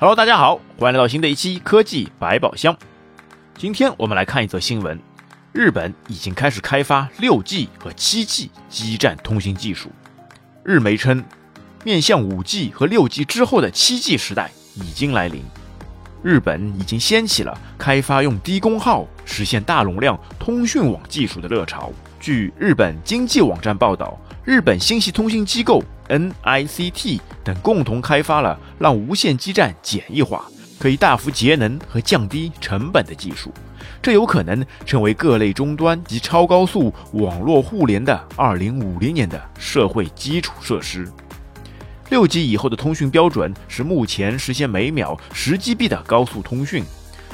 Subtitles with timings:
[0.00, 2.76] Hello，大家好，欢迎来到新的一期科技百宝箱。
[3.56, 4.96] 今天我们来看一则新闻：
[5.52, 9.90] 日本已经开始开发六 G 和七 G 基站通信技术。
[10.62, 11.24] 日媒称，
[11.82, 15.42] 面向五 G 和六 G 之后的七 G 时代已经来临。
[16.22, 21.92] 日本已经掀起了开发用低功耗实现大容量通讯网技术的热潮。
[22.20, 25.82] 据日本经济网站报道，日本信息通信机构。
[26.08, 30.44] NICT 等共同开发了让无线基站简易化、
[30.78, 33.52] 可以大幅节能和降低成本的技术，
[34.00, 41.06] 这有可能成为各类终端及超高速网络互联的2050年的社会基础设施。
[42.10, 46.82] 六 G 以后的通讯标准是目前实现每秒十 GB 的高速通讯，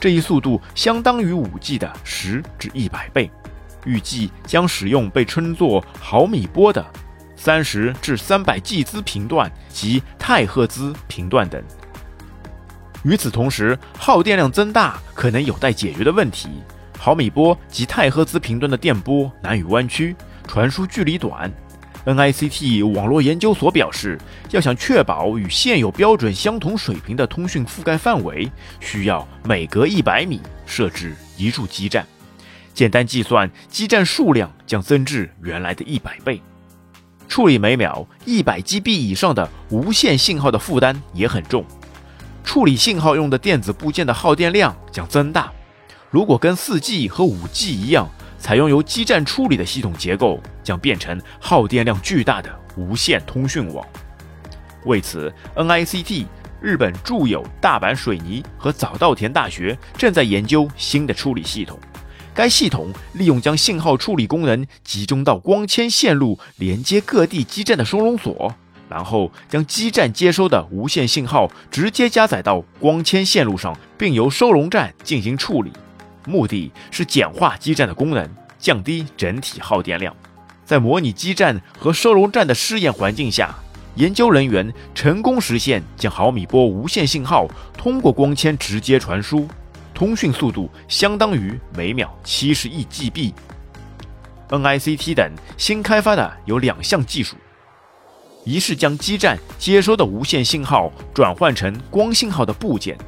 [0.00, 3.30] 这一速度相当于五 G 的十至一百倍。
[3.84, 6.82] 预计将使用被称作毫米波的。
[7.42, 11.60] 三十至三百 G 兹频段及太赫兹频段等。
[13.02, 16.48] 与此同时，耗电量增大可能有待解决的问题。
[16.96, 20.14] 毫米波及太赫兹频段的电波难以弯曲，
[20.46, 21.52] 传输距离短。
[22.06, 24.16] NICT 网络研究所表示，
[24.50, 32.06] 要想确保与现有标准相同水平的通讯覆盖范围，需要每隔一百米设置一处基站。
[32.72, 36.40] 简单计算，基站数量将增至原来的一百倍。
[37.32, 41.64] 处理每秒一百 GB 以上的无线信号的负担也很重，
[42.44, 45.50] 处理信号用的电子部件的耗电量将增大。
[46.10, 48.06] 如果跟 4G 和 5G 一样，
[48.38, 53.82] 采用由基站处理的系统结构，将变成耗电量巨大的无线通讯网。
[54.84, 56.26] 为此，NICT
[56.60, 61.78] 日本驻有大阪水泥和早稻田大学正在研究新的处理系统。
[62.34, 68.54] 该系统利用将信号处理功能集中到光纤线路连接各地基站的收容所，
[68.88, 75.70] 然后将基站接收的无线信号直接加载到光纤线路上，并由收容站进行处理。
[76.26, 80.14] 目的是简化基站的功能，降低整体耗电量。
[80.64, 83.54] 在模拟基站和收容站的试验环境下，
[83.96, 87.46] 研究人员成功实现将毫米波无线信号
[87.76, 89.46] 通过光纤直接传输。
[90.02, 93.32] 通讯速度相当于每秒七十亿 GB。
[94.48, 97.36] NICT 等新开发的有两项技术，
[98.44, 102.98] 一是将基站接收的无线信号转换成光信号的部件，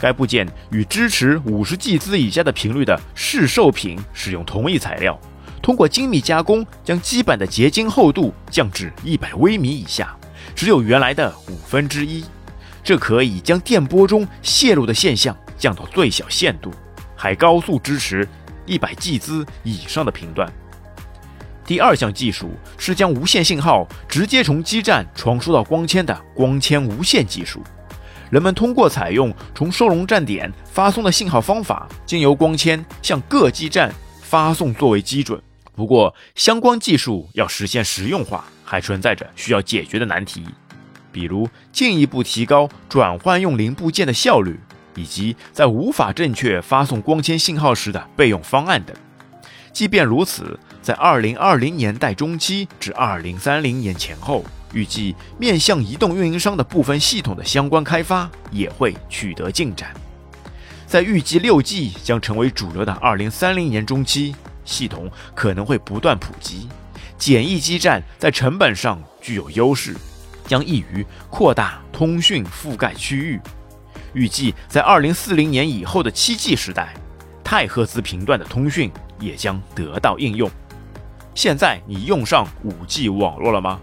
[0.00, 5.16] 该部件与支持五十 G 兹以下的频率的市售品使用同一材料，
[5.62, 10.16] 通过精密加工将基板的结晶厚度降至一百微米以下，
[10.56, 12.24] 只有原来的五分之一，
[12.82, 15.36] 这可以将电波中泄露的现象。
[15.60, 16.72] 降到最小限度，
[17.14, 18.26] 还高速支持
[18.66, 20.50] 一百 G 兹以上的频段。
[21.64, 27.62] 第二项技术是将无线信号直接从基站传输到光纤的光纤无线技术。
[28.30, 35.40] 人们通过采用从收容站点发送的信号方法，经由光纤向各基站发送作为基准。
[35.76, 40.44] 不过，相关技术要实现实用化，还存在着需要解决的难题，
[41.10, 44.58] 比如进一步提高转换用零部件的效率。
[44.94, 48.96] 以及在无法正确发送光纤信号时的备用方案等。
[49.72, 59.94] 即便如此，在二零二零年代中期至二零三零年前后，预计面向移动运营商的部分系统的相关开发也会取得进展。
[60.86, 64.34] 在预计六 G 将成为主流的二零三零年中期，
[64.64, 66.68] 系统可能会不断普及。
[67.16, 69.94] 简易基站在成本上具有优势，
[70.48, 73.40] 将易于扩大通讯覆盖区域。
[74.12, 76.94] 预计在二零四零年以后的七 G 时代，
[77.42, 80.50] 太赫兹频段的通讯也将得到应用。
[81.34, 83.80] 现在你用上五 G 网络了吗？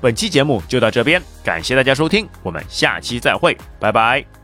[0.00, 4.43] 本期节目就到这边，感谢大家收听，我们下期再会，拜拜。